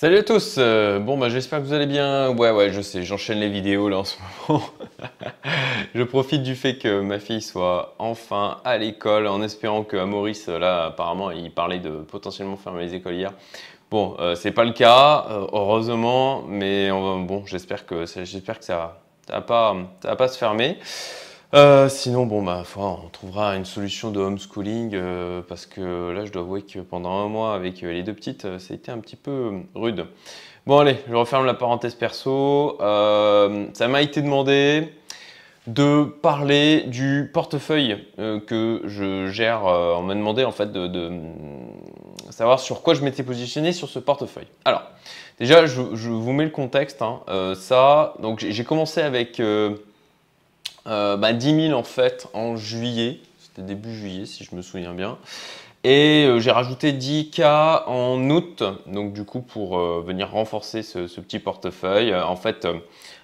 [0.00, 2.30] Salut à tous euh, Bon bah j'espère que vous allez bien.
[2.30, 4.16] Ouais ouais je sais, j'enchaîne les vidéos là en ce
[4.48, 4.62] moment.
[5.94, 10.48] je profite du fait que ma fille soit enfin à l'école en espérant que Maurice
[10.48, 13.34] là apparemment il parlait de potentiellement fermer les écoles hier.
[13.90, 18.96] Bon euh, c'est pas le cas euh, heureusement mais bon j'espère que ça ça
[19.46, 20.78] pas ça pas se fermer.
[21.52, 26.30] Euh, sinon, bon, bah, on trouvera une solution de homeschooling euh, parce que là, je
[26.30, 28.98] dois avouer que pendant un mois avec euh, les deux petites, ça a été un
[28.98, 30.06] petit peu rude.
[30.66, 32.76] Bon, allez, je referme la parenthèse perso.
[32.78, 34.92] ça m'a été demandé
[35.66, 39.64] de parler du portefeuille que je gère.
[39.64, 41.10] on m'a demandé en fait de,
[42.30, 44.46] savoir sur quoi je m'étais positionné sur ce portefeuille.
[44.64, 44.82] Alors,
[45.38, 47.02] déjà, je, vous mets le contexte.
[47.02, 47.20] Hein.
[47.56, 49.40] ça, donc j'ai commencé avec
[50.86, 54.94] euh, bah, 10 000 en fait en juillet, c'était début juillet si je me souviens
[54.94, 55.18] bien.
[55.82, 60.98] Et euh, j'ai rajouté 10K en août, donc du coup pour euh, venir renforcer ce,
[61.20, 62.14] petit portefeuille.
[62.14, 62.66] En fait,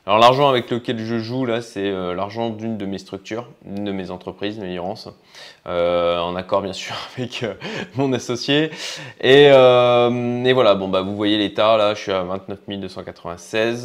[0.07, 3.91] alors l'argent avec lequel je joue là, c'est l'argent d'une de mes structures, d'une de
[3.93, 5.09] mes entreprises, Mélirance,
[5.67, 7.45] en accord bien sûr avec
[7.97, 8.71] mon associé.
[9.21, 13.85] Et, voilà, bon bah vous voyez l'état là, je suis à 29 296.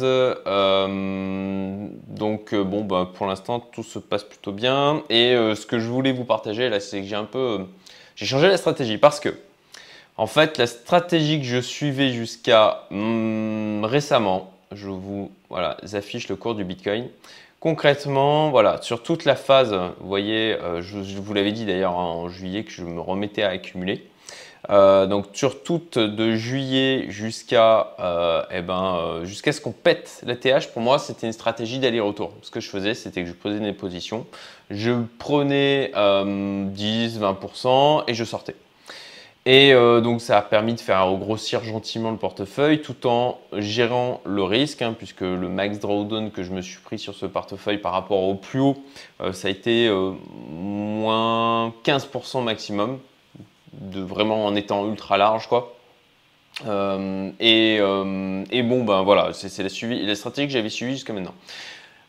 [2.06, 5.02] donc bon bah pour l'instant tout se passe plutôt bien.
[5.10, 7.66] Et ce que je voulais vous partager là, c'est que j'ai un peu
[8.16, 9.30] j'ai changé la stratégie parce que,
[10.16, 16.36] en fait, la stratégie que je suivais jusqu'à hmm, récemment, je vous voilà, affiche le
[16.36, 17.08] cours du Bitcoin.
[17.60, 22.28] Concrètement, voilà, sur toute la phase, vous voyez, euh, je, vous l'avais dit d'ailleurs en
[22.28, 24.04] juillet que je me remettais à accumuler.
[24.70, 30.36] Euh, donc sur toute de juillet jusqu'à euh, eh ben, jusqu'à ce qu'on pète la
[30.36, 32.32] TH, pour moi c'était une stratégie d'aller-retour.
[32.42, 34.26] Ce que je faisais, c'était que je posais des positions,
[34.70, 38.56] je prenais 10-20% et je sortais.
[39.44, 44.44] Et donc ça a permis de faire grossir gentiment le portefeuille tout en gérant le
[44.44, 47.90] risque, hein, puisque le max drawdown que je me suis pris sur ce portefeuille par
[47.90, 48.76] rapport au plus haut,
[49.32, 49.90] ça a été
[50.48, 53.00] moins 15% maximum,
[53.72, 55.74] de vraiment en étant ultra large quoi.
[56.66, 61.34] Euh, euh, et, bon ben voilà, c'est la stratégie que j'avais suivie jusqu'à maintenant.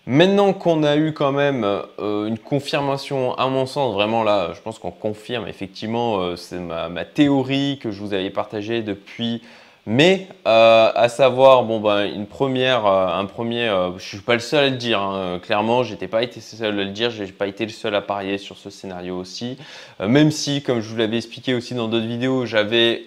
[0.06, 4.60] Maintenant qu'on a eu quand même euh, une confirmation, à mon sens, vraiment là, je
[4.62, 9.42] pense qu'on confirme effectivement, c'est ma, ma, théorie que je vous avais partagée depuis
[9.86, 14.34] mais euh, à savoir, bon ben une première, euh, un premier, euh, je suis pas
[14.34, 15.02] le seul à le dire.
[15.02, 18.02] Hein, clairement, j'étais pas été seul à le dire, j'ai pas été le seul à
[18.02, 19.58] parier sur ce scénario aussi.
[20.00, 23.04] même si, comme je vous l'avais expliqué aussi dans d'autres vidéos, j'avais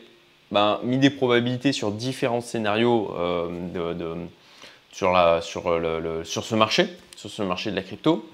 [0.51, 3.15] ben, mis des probabilités sur différents scénarios
[3.75, 3.95] de,
[4.97, 8.29] sur, la, sur, le, sur ce marché, sur ce marché de la crypto.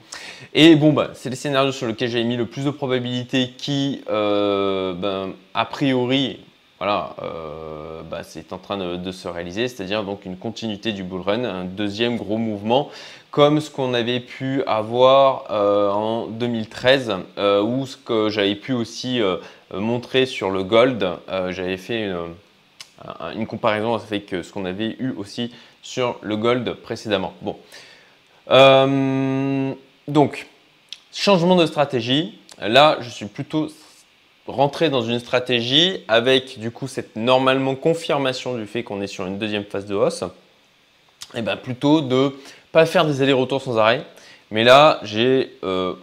[0.55, 4.03] Et bon, ben, c'est les scénarios sur lesquels j'avais mis le plus de probabilités qui,
[4.07, 6.39] ben, a priori,
[6.83, 11.21] voilà, euh, bah, c'est en train de, se réaliser, c'est-à-dire donc une continuité du bull
[11.21, 12.91] run, un deuxième gros mouvement,
[13.31, 18.73] comme ce qu'on avait pu avoir euh, en 2013, euh, ou ce que j'avais pu
[18.73, 19.21] aussi
[19.73, 21.09] montrer sur le gold.
[21.51, 22.35] j'avais fait une,
[23.49, 25.53] comparaison avec ce qu'on avait eu aussi
[25.83, 27.35] sur le gold précédemment.
[27.43, 27.57] Bon,
[30.09, 30.47] donc
[31.13, 32.39] changement de stratégie.
[32.61, 33.69] Là, je suis plutôt
[34.47, 39.27] rentrer dans une stratégie avec du coup cette normalement confirmation du fait qu'on est sur
[39.27, 42.35] une deuxième phase de hausse, et eh bien plutôt de
[42.73, 44.05] pas faire des allers-retours sans arrêt.
[44.51, 45.95] Mais là, j'ai euh,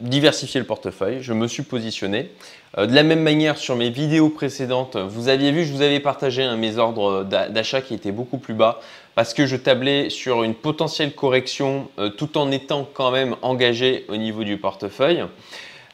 [0.00, 2.30] diversifié le portefeuille, je me suis positionné.
[2.78, 6.00] Euh, de la même manière, sur mes vidéos précédentes, vous aviez vu, je vous avais
[6.00, 8.80] partagé un mes ordres d'achat qui étaient beaucoup plus bas
[9.14, 14.06] parce que je tablais sur une potentielle correction euh, tout en étant quand même engagé
[14.08, 15.24] au niveau du portefeuille.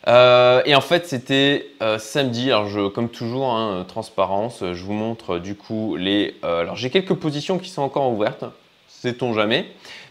[0.08, 1.66] Euh, et en fait, c'était
[1.98, 2.52] samedi.
[2.52, 6.36] Alors, comme toujours, hein, transparence, je vous montre du coup les.
[6.44, 8.44] Alors, j'ai quelques positions qui sont encore ouvertes,
[8.88, 9.66] sait-on jamais,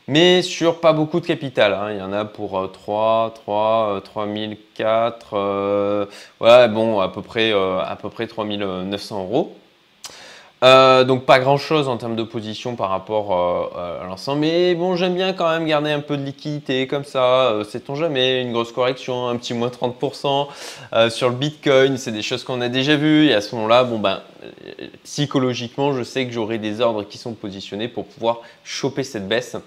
[0.08, 1.74] mais sur pas beaucoup de capital.
[1.74, 1.92] Hein.
[1.92, 6.08] Il y en a pour 3, 3, 3004,
[6.42, 9.56] ouais, bon, à peu près, à peu près 3900 euros.
[10.66, 14.74] Euh, donc pas grand chose en termes de position par rapport euh, à l'ensemble, mais
[14.74, 18.42] bon j'aime bien quand même garder un peu de liquidité comme ça, euh, sait-on jamais,
[18.42, 20.48] une grosse correction, un petit moins 30%
[21.12, 24.00] sur le Bitcoin, c'est des choses qu'on a déjà vues et à ce moment-là, bon
[24.00, 24.22] ben
[25.04, 29.58] psychologiquement je sais que j'aurai des ordres qui sont positionnés pour pouvoir choper cette baisse.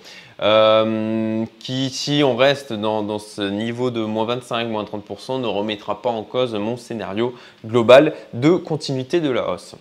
[1.61, 6.11] qui si on reste dans ce niveau de moins 25, moins 30% ne remettra pas
[6.11, 7.35] en cause mon scénario
[7.65, 9.77] global de continuité de la hausse.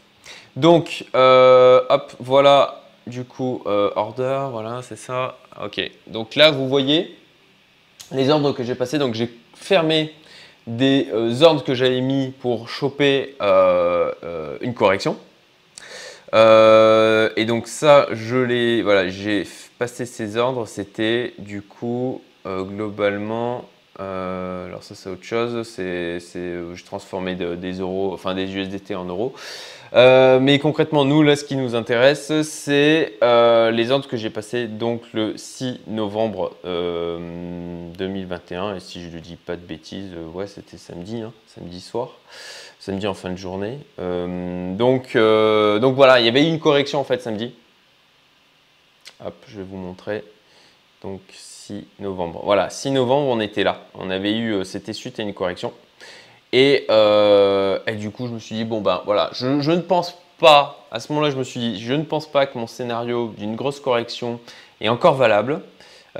[0.57, 5.37] Donc, euh, hop, voilà, du coup, euh, order, voilà, c'est ça.
[5.63, 7.15] Ok, donc là, vous voyez
[8.11, 8.97] les ordres que j'ai passés.
[8.97, 10.15] Donc, j'ai fermé
[10.65, 13.35] des euh, ordres que j'avais mis pour choper
[14.61, 15.15] une correction.
[16.33, 19.45] et donc ça, je l'ai, voilà, j'ai
[19.77, 20.65] passé ces ordres.
[20.65, 23.63] C'était du coup globalement
[23.99, 29.05] euh, alors ça c'est autre chose, c'est, je transformais des euros, enfin des USDT en
[29.05, 29.33] euros.
[29.93, 34.29] Euh, mais concrètement, nous là, ce qui nous intéresse, c'est euh, les ordres que j'ai
[34.29, 38.75] passés donc le 6 novembre 2021.
[38.75, 42.17] Et si je ne dis pas de bêtises, ouais, c'était samedi, hein, samedi soir,
[42.79, 43.79] samedi en fin de journée.
[43.97, 47.53] donc, donc voilà, il y avait une correction en fait samedi.
[49.25, 50.23] Hop, je vais vous montrer.
[51.03, 52.41] Donc 6 novembre.
[52.43, 53.81] Voilà, 6 novembre, on était là.
[53.93, 55.73] On avait eu, euh, c'était suite à une correction.
[56.55, 60.87] Euh, et, du coup, je me suis dit, bon ben voilà, je, ne pense pas,
[60.91, 63.55] à ce moment-là, je me suis dit, je ne pense pas que mon scénario d'une
[63.55, 64.39] grosse correction
[64.81, 65.61] est encore valable.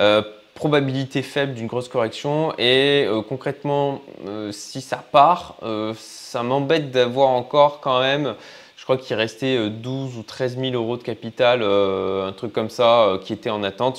[0.00, 0.22] Euh,
[0.54, 4.02] probabilité faible d'une grosse correction et concrètement,
[4.50, 5.54] si ça part,
[5.94, 8.34] ça m'embête d'avoir encore quand même
[8.88, 12.70] crois qu'il restait 12 euh, ou 13 000 euros de capital, euh, un truc comme
[12.70, 13.98] ça, euh, qui était en attente.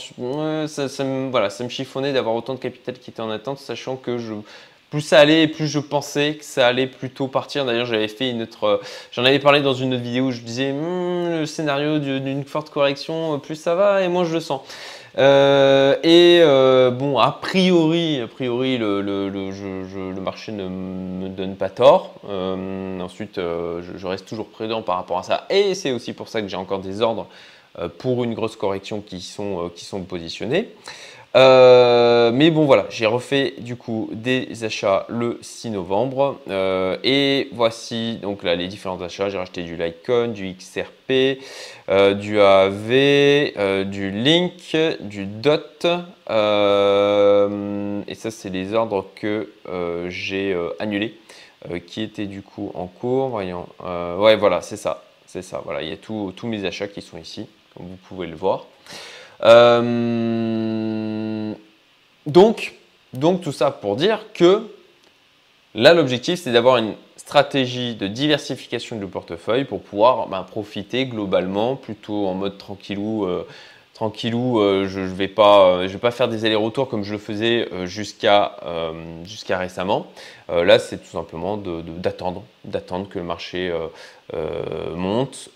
[0.68, 3.98] ça, me, voilà, ça me chiffonnait d'avoir autant de capital qui était en attente, sachant
[3.98, 4.34] que je,
[4.90, 7.66] plus ça allait, plus je pensais que ça allait plutôt partir.
[7.66, 8.82] D'ailleurs, j'avais fait une autre,
[9.12, 12.72] j'en avais parlé dans une autre vidéo où je disais hmm, le scénario d'une forte
[12.72, 14.62] correction, plus ça va et moins je le sens.
[15.20, 22.16] Euh, et euh, bon, a priori, a priori le, marché ne me donne pas tort.
[22.30, 25.46] Euh, ensuite, je, reste toujours prudent par rapport à ça.
[25.50, 27.28] Et c'est aussi pour ça que j'ai encore des ordres
[27.98, 30.74] pour une grosse correction qui sont, qui sont positionnés.
[31.36, 37.50] Euh, mais bon voilà, j'ai refait du coup des achats le 6 novembre euh, et
[37.54, 39.30] voici donc là les différents achats.
[39.30, 41.44] J'ai racheté du Lycon, du XRP,
[41.90, 45.86] euh, du AV, du Link, du DOT
[48.08, 49.50] et ça c'est les ordres que
[50.10, 51.16] j'ai annulés
[51.86, 53.30] qui étaient du coup en cours.
[53.30, 53.68] Voyons,
[54.18, 55.62] ouais voilà c'est ça, c'est ça.
[55.64, 58.66] Voilà, il y a tous mes achats qui sont ici comme vous pouvez le voir.
[62.30, 62.74] Donc,
[63.42, 64.68] tout ça pour dire que
[65.76, 71.76] là, l'objectif, c'est d'avoir une stratégie de diversification du portefeuille pour pouvoir ben, profiter globalement
[71.76, 73.26] plutôt en mode tranquillou.
[73.26, 73.48] Euh,
[74.00, 77.18] tranquillou, euh, je ne vais, pas, je vais pas faire des allers-retours comme je le
[77.20, 78.56] faisais jusqu'à
[79.26, 80.08] jusqu'à récemment.
[80.48, 83.74] là, c'est tout simplement d'attendre, d'attendre que le marché
[84.96, 85.50] monte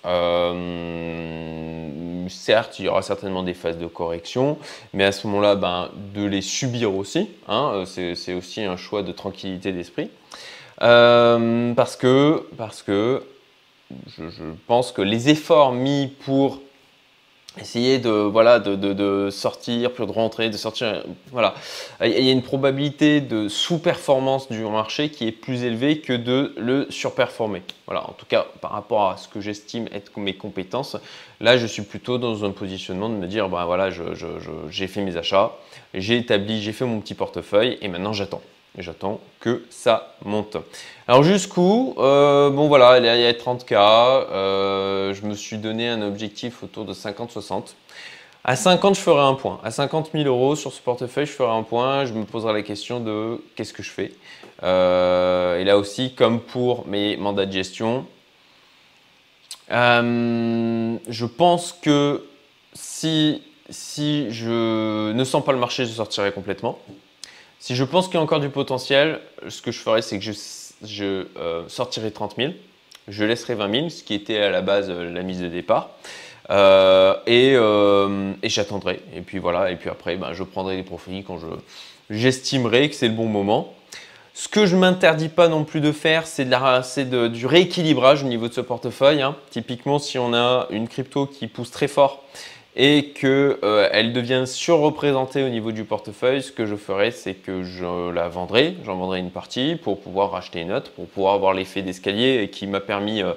[2.29, 4.57] certes, il y aura certainement des phases de correction,
[4.93, 7.29] mais à ce moment-là, ben, de les subir aussi.
[7.47, 10.09] Hein, c'est aussi un choix de tranquillité d'esprit.
[10.81, 13.23] Euh, parce que, parce que
[14.17, 14.23] je,
[14.67, 16.59] pense que les efforts mis pour
[17.59, 21.03] essayer de, voilà, de, de, sortir, puis de rentrer, de sortir.
[21.31, 21.53] Voilà.
[22.03, 26.53] Il y a une probabilité de sous-performance du marché qui est plus élevée que de
[26.57, 27.61] le surperformer.
[27.85, 30.97] Voilà, en tout cas, par rapport à ce que j'estime être mes compétences,
[31.39, 33.89] là, je suis plutôt dans un positionnement de me dire, ben voilà,
[34.69, 35.51] j'ai fait mes achats,
[35.93, 38.41] j'ai établi, j'ai fait mon petit portefeuille et maintenant j'attends
[38.77, 40.57] j'attends que ça monte.
[41.07, 41.95] Alors jusqu'où?
[41.97, 46.85] Euh, Bon voilà, il y a 30K, euh, je me suis donné un objectif autour
[46.85, 47.75] de 50-60.
[48.45, 49.61] À 50, je ferai un point.
[49.63, 52.03] À 50 000 euros sur ce portefeuille, je ferai un point.
[52.05, 54.11] Je me poserai la question de qu'est-ce que je fais.
[54.63, 58.05] Euh, et là aussi, comme pour mes mandats de gestion,
[59.69, 62.25] je pense que
[62.73, 66.79] si, si je ne sens pas le marché, je sortirai complètement.
[67.63, 70.25] Si je pense qu'il y a encore du potentiel, ce que je ferai, c'est que
[70.83, 72.51] je, euh, sortirai 30 000,
[73.07, 75.91] je laisserai 20 000, ce qui était à la base euh, la mise de départ,
[76.49, 78.99] euh, et, j'attendrai.
[79.15, 81.39] Et puis voilà, et puis après, ben, je prendrai les profits quand
[82.09, 83.73] j'estimerai que c'est le bon moment.
[84.33, 88.53] Ce que je m'interdis pas non plus de faire, c'est du rééquilibrage au niveau de
[88.53, 89.21] ce portefeuille.
[89.21, 89.37] Hein.
[89.51, 92.25] Typiquement, si on a une crypto qui pousse très fort
[92.75, 97.61] et qu'elle euh, devient surreprésentée au niveau du portefeuille, ce que je ferai, c'est que
[97.61, 101.53] je la vendrai, j'en vendrai une partie pour pouvoir racheter une autre, pour pouvoir avoir
[101.53, 103.33] l'effet d'escalier qui m'a permis euh,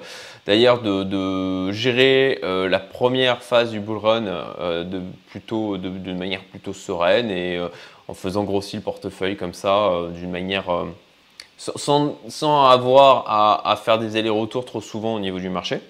[0.46, 6.72] d'ailleurs de, gérer euh, la première phase du bull run de, plutôt, de, manière plutôt
[6.72, 7.60] sereine et
[8.08, 10.64] en faisant grossir le portefeuille comme ça d'une manière
[11.58, 13.24] sans, sans, avoir
[13.66, 15.80] à faire des allers-retours trop souvent au niveau du marché.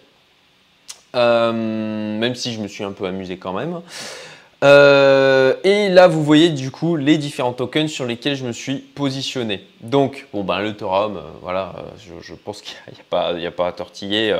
[1.16, 3.80] Euh, même si je me suis un peu amusé quand même.
[4.64, 8.76] Euh, et là, vous voyez du coup les différents tokens sur lesquels je me suis
[8.76, 9.66] positionné.
[9.80, 13.68] Donc, bon ben le Torum, euh, voilà, je, pense qu'il n'y a, pas, a pas
[13.68, 14.34] à tortiller.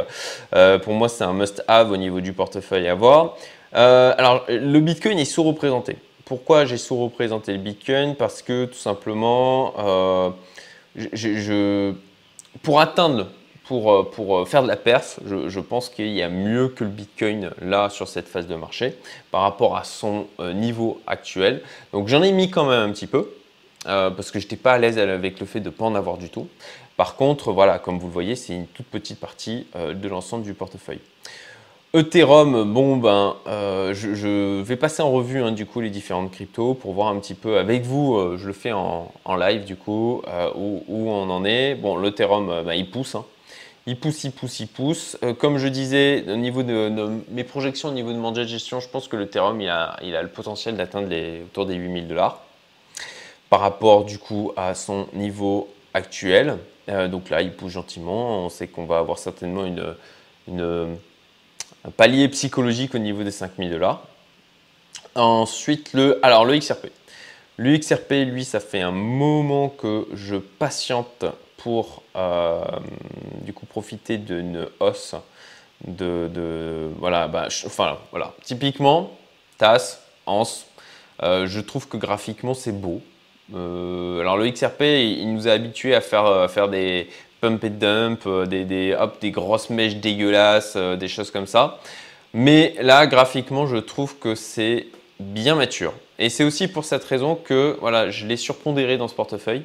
[0.83, 3.37] pour moi, c'est un must-have au niveau du portefeuille à voir.
[3.73, 5.97] alors, le Bitcoin est sous-représenté.
[6.25, 8.17] Pourquoi j'ai sous-représenté le Bitcoin?
[8.17, 9.75] Parce que tout simplement,
[10.95, 11.93] je,
[12.63, 13.29] pour atteindre
[13.67, 17.51] pour, pour faire de la perf, je, pense qu'il y a mieux que le Bitcoin
[17.61, 18.95] là sur cette phase de marché
[19.31, 21.63] par rapport à son niveau actuel.
[21.93, 23.29] Donc j'en ai mis quand même un petit peu
[23.85, 26.17] parce que je n'étais pas à l'aise avec le fait de ne pas en avoir
[26.17, 26.49] du tout.
[26.97, 30.55] Par contre, voilà, comme vous le voyez, c'est une toute petite partie de l'ensemble du
[30.55, 31.01] portefeuille.
[31.97, 36.75] Ethereum, bon ben, euh, je, vais passer en revue hein, du coup les différentes cryptos
[36.75, 38.17] pour voir un petit peu avec vous.
[38.17, 41.75] Euh, je le fais en, live du coup euh, où, on en est.
[41.75, 43.25] Bon, l'Ethereum, ben, il pousse, hein.
[43.87, 45.17] Il pousse, il pousse, il pousse.
[45.39, 46.91] comme je disais, au niveau de,
[47.31, 49.97] mes projections, au niveau de mon jet de gestion, je pense que l'Ethereum il a,
[50.03, 51.15] il a le potentiel d'atteindre
[51.45, 52.43] autour des 8000 dollars
[53.49, 56.59] par rapport du coup à son niveau actuel.
[56.89, 58.45] donc là, il pousse gentiment.
[58.45, 60.97] On sait qu'on va avoir certainement une
[61.87, 64.03] un palier psychologique au niveau des 5000 dollars.
[65.15, 66.89] Ensuite, le, alors le XRP.
[67.57, 71.25] Le XRP, lui, ça fait un moment que je patiente
[72.17, 72.61] euh,
[73.43, 75.15] du coup profiter d'une hausse
[75.87, 79.11] de, voilà, bah, enfin voilà, typiquement
[79.59, 80.67] TAS, ANS,
[81.23, 83.01] euh, je trouve que graphiquement c'est beau.
[83.55, 87.09] Euh, alors le XRP, il nous a habitués à faire, à faire des,
[87.41, 91.79] pump et dump, des, des, hop, des grosses mèches dégueulasses, des choses comme ça.
[92.33, 94.87] Mais là, graphiquement, je trouve que c'est
[95.21, 95.93] bien mature.
[96.19, 99.63] Et c'est aussi pour cette raison que voilà, je l'ai surpondéré dans ce portefeuille.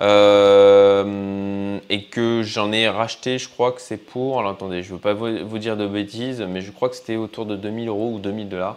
[0.00, 4.94] Euh, et que j'en ai racheté, je crois que c'est pour, alors attendez, je ne
[4.94, 8.12] veux pas vous, dire de bêtises, mais je crois que c'était autour de 2000 euros
[8.14, 8.76] ou 2000 dollars.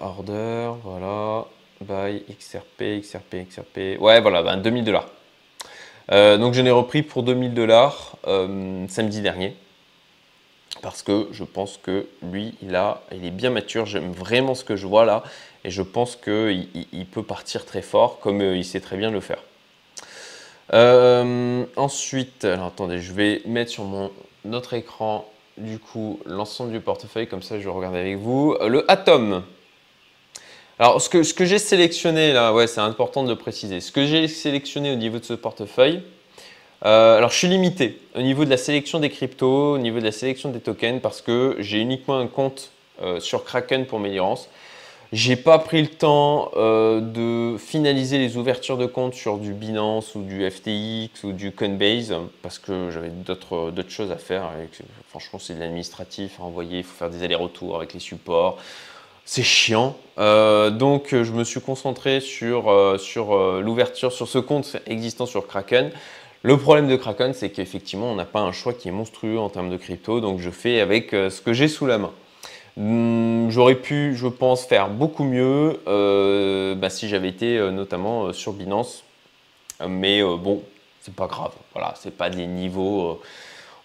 [0.00, 1.46] order, voilà,
[1.80, 5.06] buy, XRP, XRP, XRP, ouais, voilà, ben 2000 dollars.
[6.12, 9.54] Euh, donc je l'ai repris pour 2000 dollars euh, samedi dernier
[10.82, 13.86] parce que je pense que lui, il, a, il est bien mature.
[13.86, 15.22] J'aime vraiment ce que je vois là
[15.64, 19.10] et je pense qu'il il peut partir très fort comme euh, il sait très bien
[19.10, 19.42] le faire.
[20.72, 24.10] Ensuite, alors attendez, je vais mettre sur mon
[24.52, 25.26] autre écran
[25.58, 28.56] du coup l'ensemble du portefeuille comme ça je regarde avec vous.
[28.66, 29.42] Le Atom.
[30.80, 33.80] Alors, ce que, ce que j'ai sélectionné là, ouais, c'est important de le préciser.
[33.80, 36.00] Ce que j'ai sélectionné au niveau de ce portefeuille,
[36.86, 40.04] euh, alors je suis limité au niveau de la sélection des cryptos, au niveau de
[40.04, 42.70] la sélection des tokens, parce que j'ai uniquement un compte
[43.02, 44.48] euh, sur Kraken pour mes lirances.
[45.12, 50.14] J'ai pas pris le temps euh, de finaliser les ouvertures de compte sur du Binance
[50.14, 54.52] ou du FTX ou du Coinbase parce que j'avais d'autres choses à faire.
[55.08, 58.58] franchement, c'est de l'administratif à envoyer, il faut faire des allers-retours avec les supports
[59.24, 59.96] c'est chiant.
[60.18, 65.92] Euh, donc je me suis concentré sur, euh, l'ouverture sur ce compte existant sur Kraken.
[66.42, 69.48] Le problème de Kraken, c'est qu'effectivement, on n'a pas un choix qui est monstrueux en
[69.48, 72.12] termes de crypto, donc je fais avec ce que j'ai sous la main.
[72.76, 75.80] Hmm, j'aurais pu, je pense, faire beaucoup mieux
[76.76, 79.04] bah, si j'avais été notamment sur Binance.
[79.88, 80.62] Mais bon,
[81.02, 81.52] c'est pas grave.
[81.72, 83.20] Voilà, c'est pas des niveaux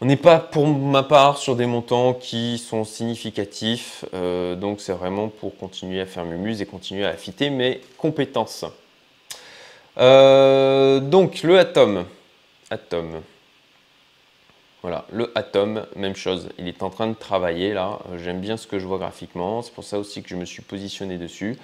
[0.01, 4.91] on n'est pas pour ma part sur des montants qui sont significatifs, euh, donc c'est
[4.91, 8.65] vraiment pour continuer à faire mumuse et continuer à affiter mes compétences.
[9.97, 12.03] Euh, donc le Atom,
[12.69, 13.21] Atom,
[14.85, 18.67] voilà, le Atom, même chose, il est en train de travailler là, j'aime bien ce
[18.67, 21.57] que je vois graphiquement, c'est pour ça aussi que je me suis positionné dessus.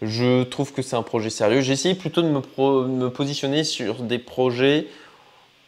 [0.00, 4.20] Je trouve que c'est un projet sérieux, j'ai essayé plutôt de me positionner sur des
[4.20, 4.86] projets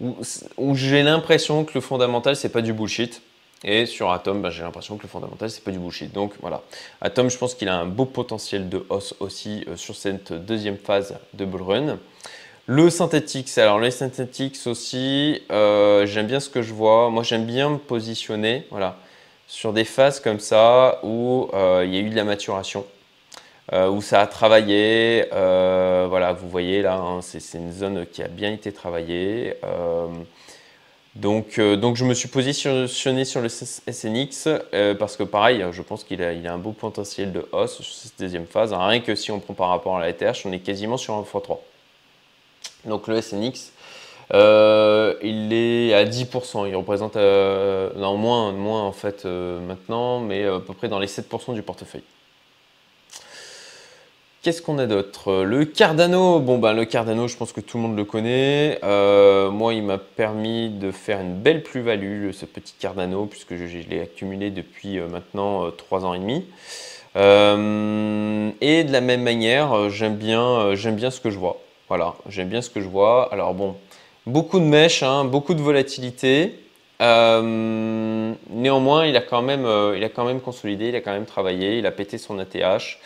[0.01, 3.23] où, j'ai l'impression que le fondamental, c'est pas du bullshit.
[3.65, 6.13] Et sur Atom, bah, j'ai l'impression que le fondamental, c'est pas du bullshit.
[6.13, 6.63] Donc voilà,
[7.01, 10.79] Atom, je pense qu'il a un beau potentiel de hausse aussi euh, sur cette deuxième
[10.79, 11.99] phase de bull run.
[12.67, 17.11] Le Synthetics, alors le Synthetics aussi, euh, j'aime bien ce que je vois.
[17.11, 18.97] Moi, j'aime bien me positionner voilà,
[19.49, 22.85] sur des phases comme ça où euh, il y a eu de la maturation.
[23.73, 25.27] Euh, où ça a travaillé.
[25.31, 29.55] Voilà, vous voyez là, hein, c'est une zone qui a bien été travaillée.
[31.17, 34.49] Donc, donc, je me suis positionné sur le SNX
[34.99, 38.19] parce que pareil, je pense qu'il a, a, un beau potentiel de hausse sur cette
[38.19, 38.73] deuxième phase.
[38.73, 41.23] Rien que si on prend par rapport à la ETH, on est quasiment sur un
[41.23, 41.59] x3.
[42.85, 43.73] Donc le SNX,
[44.33, 46.69] il est à 10%.
[46.69, 51.55] Il représente, non, moins, moins en fait maintenant, mais à peu près dans les 7%
[51.55, 52.05] du portefeuille.
[54.43, 55.43] Qu'est-ce qu'on a d'autre?
[55.45, 58.79] Le Cardano, bon ben le Cardano, je pense que tout le monde le connaît.
[58.83, 63.67] Euh, moi, il m'a permis de faire une belle plus-value, ce petit Cardano, puisque je,
[63.87, 66.47] l'ai accumulé depuis euh, maintenant 3 euh, ans et demi.
[68.63, 71.61] et de la même manière, j'aime bien ce que je vois.
[71.91, 73.29] Voilà, j'aime bien ce que je vois.
[73.33, 73.75] Alors bon,
[74.25, 76.55] beaucoup de mèches, hein, beaucoup de volatilité.
[77.01, 79.67] néanmoins, il a, quand même,
[79.97, 83.01] il a quand même consolidé, il a quand même travaillé, il a pété son ATH.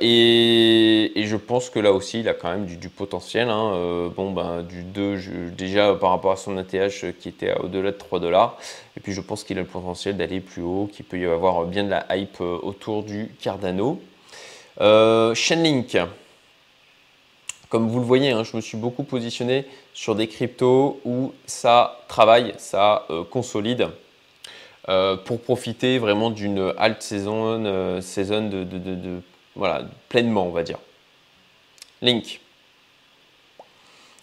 [0.00, 3.50] et, je pense que là aussi, il a quand même du, potentiel.
[3.50, 4.08] Hein.
[4.14, 8.20] bon, ben, du 2, déjà par rapport à son ATH qui était au-delà de 3
[8.20, 8.56] dollars.
[8.96, 11.64] Et puis je pense qu'il a le potentiel d'aller plus haut, qu'il peut y avoir
[11.64, 14.00] bien de la hype autour du Cardano.
[14.78, 15.98] Chainlink.
[17.68, 22.00] Comme vous le voyez, hein, je me suis beaucoup positionné sur des cryptos où ça
[22.06, 23.88] travaille, ça euh, consolide
[24.88, 29.20] euh, pour profiter vraiment d'une alt saison, euh, saison de,
[29.56, 30.78] voilà, pleinement, on va dire.
[32.02, 32.40] Link.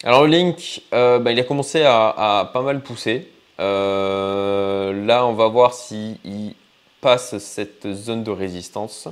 [0.06, 3.30] Alors Link, bah, il a commencé à, pas mal pousser.
[3.58, 6.56] là, on va voir s'il
[7.02, 9.10] passe cette zone de résistance.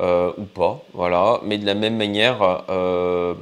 [0.00, 1.40] Euh, ou pas, voilà.
[1.44, 3.34] Mais de la même manière, euh,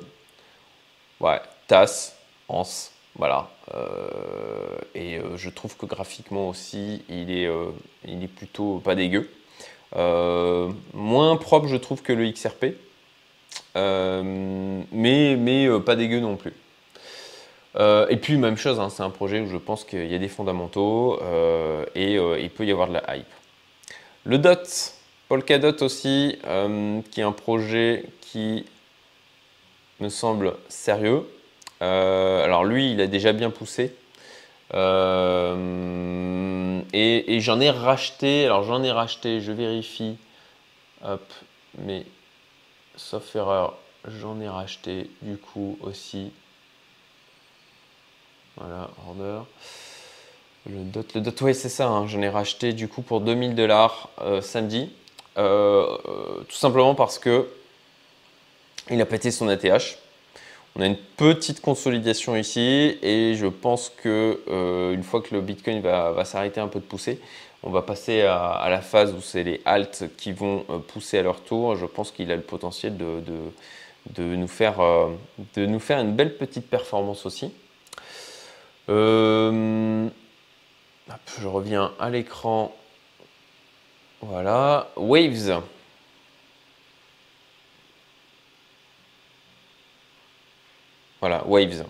[1.21, 2.17] ouais, TAS,
[2.49, 3.49] ANS, voilà.
[3.75, 7.49] Euh, et je trouve que graphiquement aussi, il est,
[8.07, 9.31] il est plutôt pas dégueu.
[9.95, 12.75] moins propre, je trouve, que le XRP.
[13.75, 16.55] mais, mais pas dégueu non plus.
[17.79, 20.29] et puis, même chose, hein, c'est un projet où je pense qu'il y a des
[20.29, 21.21] fondamentaux
[21.95, 23.27] et il peut y avoir de la hype.
[24.25, 25.00] Le DOT,
[25.31, 28.67] Polkadot aussi, euh, qui est un projet qui
[30.01, 31.25] me semble sérieux.
[31.83, 33.95] Euh, alors lui, il a déjà bien poussé.
[34.75, 40.17] Euh, et, j'en ai racheté, alors j'en ai racheté, je vérifie,
[41.05, 41.23] hop,
[41.79, 42.05] mais
[42.97, 46.33] sauf erreur, j'en ai racheté du coup aussi.
[48.57, 49.43] Voilà, order.
[50.69, 53.55] Le dot, le dot, oui, c'est ça, hein, j'en ai racheté du coup pour 2000
[53.55, 54.09] dollars
[54.43, 54.91] samedi.
[55.39, 55.97] Euh,
[56.49, 57.49] tout simplement parce que
[58.91, 59.99] il a pété son ATH.
[60.77, 65.41] On a une petite consolidation ici et je pense que euh, une fois que le
[65.41, 67.21] Bitcoin va, s'arrêter un peu de pousser,
[67.63, 71.23] on va passer à, la phase où c'est les alts qui vont euh, pousser à
[71.23, 71.77] leur tour.
[71.77, 73.21] Je pense qu'il a le potentiel de,
[74.15, 74.79] de, nous faire,
[75.55, 77.53] de nous faire une belle petite performance aussi.
[78.89, 80.09] je
[81.45, 82.75] reviens à l'écran
[84.21, 85.63] voilà, Waves.
[91.21, 91.85] Voilà, Waves.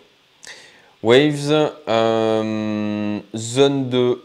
[1.02, 4.22] Waves, euh, zone de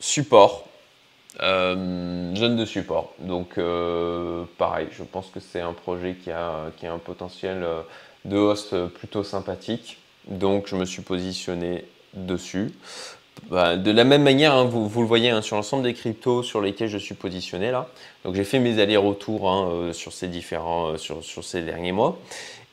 [0.00, 0.66] support.
[1.40, 3.14] Euh, zone de support.
[3.20, 7.66] Donc, euh, pareil, je pense que c'est un projet qui a, qui a un potentiel
[8.24, 9.98] de hausse plutôt sympathique.
[10.26, 12.72] Donc, je me suis positionné dessus.
[13.50, 16.60] Bah, de la même manière, hein, vous, le voyez hein, sur l'ensemble des cryptos sur
[16.60, 17.88] lesquels je suis positionné là.
[18.24, 22.18] Donc j'ai fait mes allers-retours hein, euh, sur ces différents, euh, sur, ces derniers mois.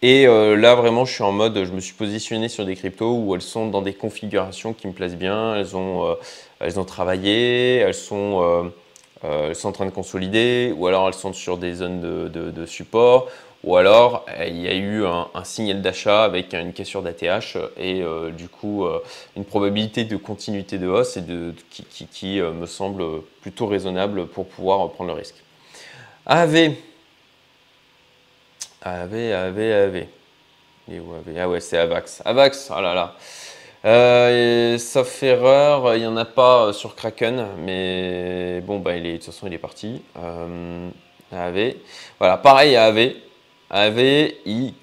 [0.03, 3.17] Et euh, là vraiment, je suis en mode, je me suis positionné sur des cryptos
[3.17, 5.55] où elles sont dans des configurations qui me plaisent bien.
[5.55, 6.15] Elles ont,
[6.59, 8.71] elles ont travaillé, elles sont,
[9.23, 13.27] elles sont en train de consolider, ou alors elles sont sur des zones de support,
[13.67, 18.01] ou alors euh, il y a eu un, signal d'achat avec une cassure d'ATH et
[18.01, 19.03] euh, du coup euh,
[19.35, 23.03] une probabilité de continuité de hausse et de, qui, me semble
[23.41, 25.35] plutôt raisonnable pour pouvoir prendre le risque.
[26.25, 26.75] AV.
[28.81, 30.05] AV, AV, AV.
[30.89, 32.21] Où AV Ah ouais, c'est AVAX.
[32.23, 32.93] AVAX, oh là
[33.83, 34.77] là.
[34.77, 39.17] sauf erreur, il n'y en a pas sur Kraken, mais bon, bah, il est, de
[39.17, 40.01] toute façon, il est parti.
[41.33, 41.73] AV.
[42.17, 43.26] Voilà, pareil à AV.
[43.69, 44.73] AV, il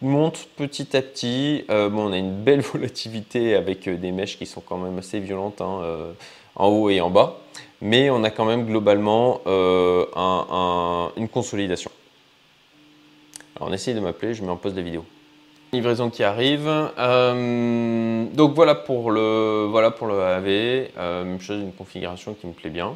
[0.00, 1.64] monte petit à petit.
[1.70, 5.20] Euh, on a une belle volatilité avec euh, des mèches qui sont quand même assez
[5.20, 6.12] violentes hein, euh,
[6.56, 7.38] en haut et en bas.
[7.80, 9.40] Mais on a quand même globalement
[11.16, 11.90] une consolidation.
[13.56, 15.04] Alors on essaye de m'appeler, je mets en pause la vidéo.
[15.72, 16.66] Livraison qui arrive.
[16.96, 20.90] donc voilà pour le, voilà pour le AV.
[21.24, 22.94] même chose, une configuration qui me plaît bien.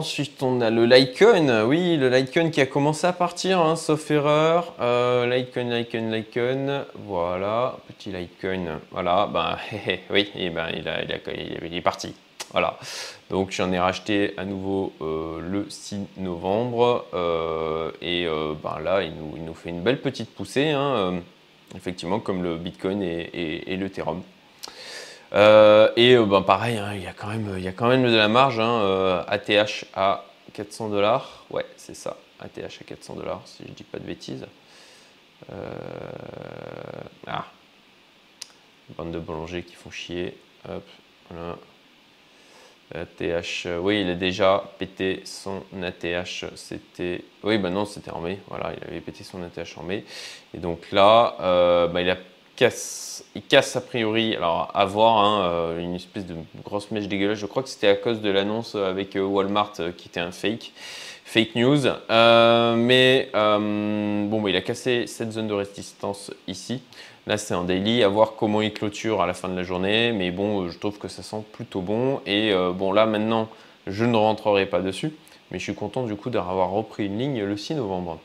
[0.00, 1.66] Ensuite, on a le Lycon.
[1.66, 4.72] Oui, le Lycon qui a commencé à partir, hein, sauf erreur.
[4.80, 6.86] Euh, Lycon, Lycon, Lycon.
[7.06, 8.80] Voilà, petit Lycon.
[8.90, 9.58] Voilà, ben,
[10.10, 12.14] oui, et ben, il, a, est parti.
[12.50, 12.78] Voilà.
[13.28, 17.04] Donc, j'en ai racheté à nouveau euh, le 6 novembre.
[17.12, 18.26] Euh, et
[18.62, 20.70] ben, là, il nous, il nous, fait une belle petite poussée.
[20.70, 21.20] Hein,
[21.76, 24.22] effectivement, comme le Bitcoin et, et, et l'Ethereum.
[25.32, 28.04] Euh, et euh, ben, pareil, hein, il, y a quand même, y a quand même
[28.04, 28.58] de la marge.
[28.58, 29.64] Hein, ATH euh,
[29.94, 31.44] à 400 dollars.
[31.50, 32.16] Ouais, c'est ça.
[32.40, 34.46] ATH à 400 dollars, si je dis pas de bêtises.
[37.26, 37.46] Ah.
[38.96, 40.36] Bande de boulangers qui font chier.
[40.68, 40.84] Hop,
[41.30, 41.56] voilà.
[42.92, 46.46] ATH, oui, il a déjà pété son ATH.
[46.56, 47.22] C'était.
[47.44, 48.40] Oui, ben non, c'était en mai.
[48.48, 50.04] Voilà, il avait pété son ATH en mai.
[50.54, 51.36] Et donc là,
[51.92, 52.16] ben, il a
[52.60, 54.36] il casse a priori.
[54.36, 57.38] Alors à voir, hein, une espèce de grosse mèche dégueulasse.
[57.38, 60.72] Je crois que c'était à cause de l'annonce avec Walmart qui était un fake
[61.24, 61.82] fake news.
[62.08, 66.82] mais bon, bah, il a cassé cette zone de résistance ici.
[67.26, 70.12] Là, c'est un daily, à voir comment il clôture à la fin de la journée.
[70.12, 72.20] Mais bon, je trouve que ça sent plutôt bon.
[72.26, 73.48] Et bon, là, maintenant,
[73.86, 75.12] je ne rentrerai pas dessus.
[75.50, 78.18] Mais je suis content du coup d'avoir repris une ligne le 6 novembre.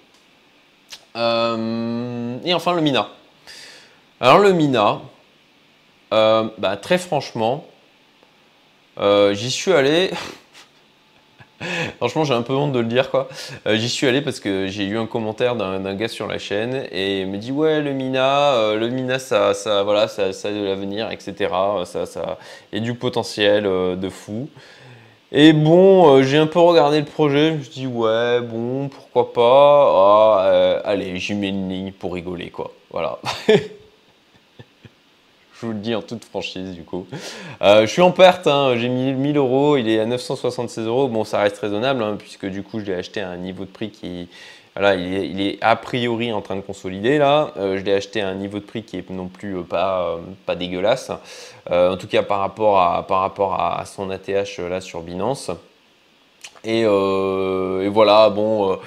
[1.15, 3.09] Euh, et enfin le Mina.
[4.25, 5.01] Alors le Mina,
[6.11, 7.63] euh, bah, très franchement,
[8.99, 10.09] euh, j'y suis allé.
[11.97, 13.29] Franchement, j'ai un peu honte de le dire quoi.
[13.67, 17.21] J'y suis allé parce que j'ai eu un commentaire d'un gars sur la chaîne et
[17.21, 20.63] il me dit ouais le Mina, le Mina ça, ça voilà ça, ça a de
[20.63, 21.51] l'avenir etc.
[21.85, 22.39] Ça, ça,
[22.73, 24.49] a du potentiel de fou.
[25.31, 28.89] Et bon, euh, j'ai un peu regardé le projet, je me suis dit ouais, bon,
[28.89, 30.41] pourquoi pas.
[30.41, 32.71] Ah, euh, allez, j'y mets une ligne pour rigoler, quoi.
[32.89, 33.19] Voilà.
[35.61, 37.07] je vous le dis en toute franchise, du coup.
[37.61, 38.75] Euh, je suis en perte, hein.
[38.77, 41.07] j'ai mis 1000 euros, il est à 976 euros.
[41.07, 43.69] Bon, ça reste raisonnable, hein, puisque du coup, je l'ai acheté à un niveau de
[43.69, 44.27] prix qui,
[44.75, 47.53] voilà, il est, a priori en train de consolider là.
[47.55, 50.19] Euh, je l'ai acheté à un niveau de prix qui est non plus euh, pas,
[50.45, 51.11] pas dégueulasse.
[51.69, 55.51] en tout cas par rapport à, par rapport à, son ATH là sur Binance.
[56.65, 58.77] Et, voilà, bon,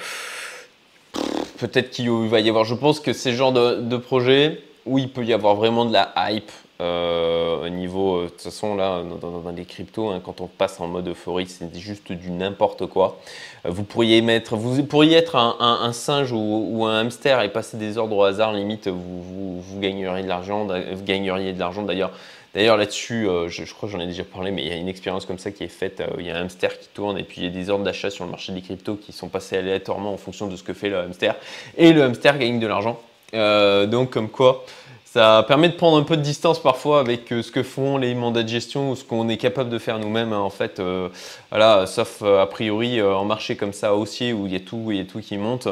[1.57, 4.97] peut-être qu'il va y avoir, je pense que c'est le genre de, de projet où
[4.97, 8.75] il peut y avoir vraiment de la hype euh, au niveau, euh, de toute façon,
[8.75, 12.85] là, dans, les cryptos, hein, quand on passe en mode euphorie, c'est juste du n'importe
[12.85, 13.19] quoi.
[13.65, 17.97] Euh, vous pourriez mettre, vous pourriez être un, singe ou, un hamster et passer des
[17.97, 22.11] ordres au hasard, limite, vous, vous, gagneriez de l'argent, vous gagneriez de l'argent d'ailleurs.
[22.55, 25.25] D'ailleurs, là-dessus, je, crois que j'en ai déjà parlé, mais il y a une expérience
[25.27, 26.01] comme ça qui est faite.
[26.17, 28.09] il y a un hamster qui tourne et puis il y a des ordres d'achat
[28.09, 30.89] sur le marché des cryptos qui sont passés aléatoirement en fonction de ce que fait
[30.89, 31.35] le hamster.
[31.77, 32.99] Et le hamster gagne de l'argent.
[33.33, 34.65] Donc, comme quoi,
[35.11, 38.13] ça permet de prendre un peu de distance parfois avec euh, ce que font les
[38.13, 40.33] mandats de gestion ou ce qu'on est capable de faire nous-mêmes.
[40.33, 41.09] Hein, en fait, euh,
[41.49, 44.91] voilà, sauf euh, a priori en marché comme ça haussier où il y a tout,
[44.91, 45.67] il tout qui monte.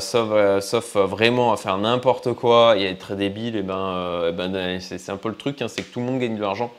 [0.00, 4.80] sauf, vraiment à faire n'importe quoi et à être très débile, et ben, eh ben
[4.80, 6.72] c'est un peu le truc, hein, c'est que tout le monde gagne de l'argent.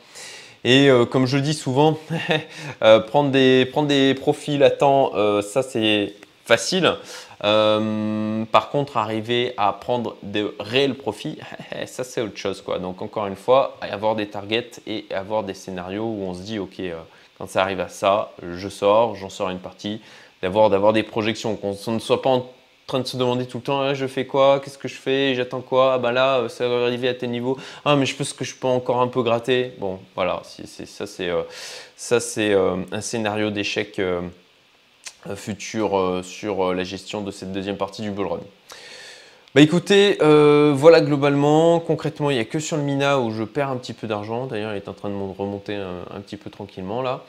[0.64, 1.98] Et comme je dis souvent,
[3.08, 6.16] prendre, des, prendre des profils latents, ça c'est
[6.52, 6.96] facile.
[7.44, 11.38] Euh, par contre, arriver à prendre de réels profits,
[11.86, 12.60] ça c'est autre chose.
[12.60, 12.78] Quoi.
[12.78, 16.58] Donc encore une fois, avoir des targets et avoir des scénarios où on se dit,
[16.58, 17.00] ok, euh,
[17.38, 20.02] quand ça arrive à ça, je sors, j'en sors une partie,
[20.42, 22.46] d'avoir, d'avoir des projections, qu'on ne soit pas en
[22.86, 25.34] train de se demander tout le temps, ah, je fais quoi, qu'est-ce que je fais,
[25.34, 28.14] j'attends quoi, ah, bah là, euh, ça va arriver à tel niveau, ah mais je
[28.14, 29.72] pense que je peux encore un peu gratter.
[29.78, 31.30] Bon, voilà, ça c'est,
[31.96, 33.98] ça, c'est un scénario d'échec
[35.28, 38.40] euh, futur euh, sur euh, la gestion de cette deuxième partie du bull run.
[39.54, 43.68] Bah écoutez, voilà globalement, concrètement, il n'y a que sur le Mina où je perds
[43.68, 44.46] un petit peu d'argent.
[44.46, 47.20] D'ailleurs, il est en train de remonter un, petit peu tranquillement là.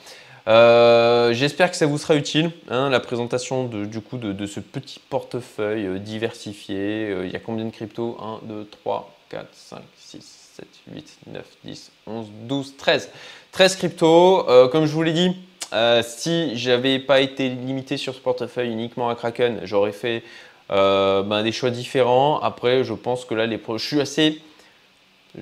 [1.34, 5.00] J'espère que ça vous sera utile, hein, la présentation de, du coup de, ce petit
[5.10, 7.14] portefeuille diversifié.
[7.24, 8.16] il y a combien de cryptos?
[8.18, 13.10] 1, 2, 3, 4, 5, 6, 7, 8, 9, 10, 11, 12, 13.
[13.52, 14.68] 13 cryptos.
[14.72, 15.36] comme je vous l'ai dit,
[15.74, 20.22] euh, si j'avais pas été limité sur ce portefeuille uniquement à Kraken, j'aurais fait
[20.70, 22.38] euh, ben, des choix différents.
[22.40, 24.40] Après, je pense que là, les je suis assez,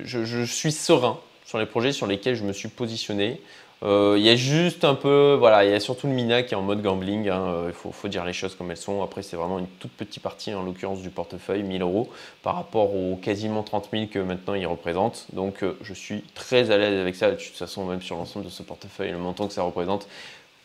[0.03, 3.39] je, suis serein sur les projets sur lesquels je me suis positionné.
[3.83, 6.53] Euh, il y a juste un peu, voilà, il y a surtout le Mina qui
[6.53, 7.27] est en mode gambling.
[7.27, 7.47] Hein.
[7.47, 9.03] Euh, il faut, dire les choses comme elles sont.
[9.03, 12.09] Après, c'est vraiment une toute petite partie, en l'occurrence du portefeuille, 1000 euros,
[12.43, 15.27] par rapport aux quasiment 30 000 que maintenant il représente.
[15.33, 17.31] Donc, euh, je suis très à l'aise avec ça.
[17.31, 20.07] De toute façon, même sur l'ensemble de ce portefeuille, le montant que ça représente,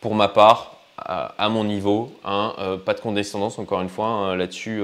[0.00, 2.54] pour ma part, à, mon niveau, hein,
[2.84, 4.82] pas de condescendance encore une fois hein, là-dessus.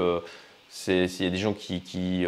[0.87, 2.27] Il y a des gens qui,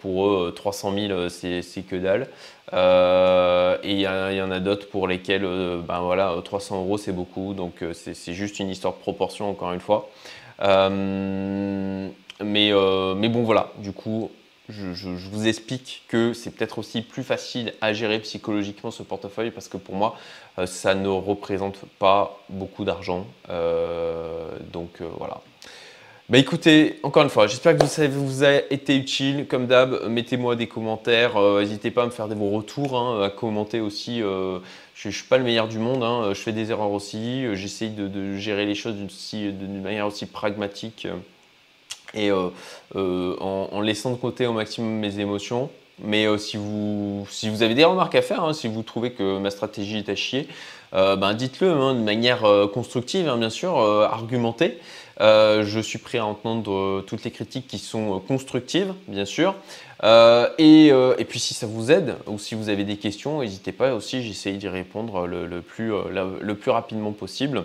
[0.00, 2.28] pour eux, 300 000, c'est que dalle.
[2.72, 7.12] Euh, et il y, en a d'autres pour lesquels euh, ben voilà, 300 euros c'est
[7.12, 10.10] beaucoup, donc euh, c'est juste une histoire de proportion encore une fois.
[10.60, 14.30] mais, mais bon voilà, du coup
[14.70, 19.68] je, vous explique que c'est peut-être aussi plus facile à gérer psychologiquement ce portefeuille parce
[19.68, 20.16] que pour moi
[20.64, 23.26] ça ne représente pas beaucoup d'argent.
[24.72, 25.42] donc voilà.
[26.30, 29.46] Bah écoutez, encore une fois, j'espère que ça vous a été utile.
[29.46, 31.36] Comme d'hab, mettez-moi des commentaires.
[31.36, 34.22] Euh, n'hésitez pas à me faire vos retours, hein, à commenter aussi.
[34.22, 34.58] Euh,
[34.94, 37.44] je ne suis pas le meilleur du monde, hein, je fais des erreurs aussi.
[37.44, 41.06] Euh, j'essaye de, gérer les choses d'une manière aussi pragmatique
[42.14, 45.68] et en, laissant de côté au maximum mes émotions.
[46.02, 49.38] Mais si, vous, si vous avez des remarques à faire, hein, si vous trouvez que
[49.38, 50.48] ma stratégie est à chier,
[50.92, 54.78] ben dites-le de manière constructive, bien sûr, argumentée.
[55.20, 59.54] Je suis prêt à entendre toutes les critiques qui sont constructives, bien sûr.
[60.02, 60.92] Et,
[61.28, 64.56] puis si ça vous aide ou si vous avez des questions, n'hésitez pas aussi, j'essaye
[64.56, 67.64] d'y répondre le, plus, rapidement possible.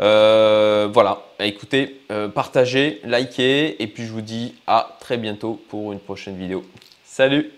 [0.00, 5.92] Euh, voilà, écoutez, euh, partagez, likez, et puis je vous dis à très bientôt pour
[5.92, 6.64] une prochaine vidéo.
[7.04, 7.57] Salut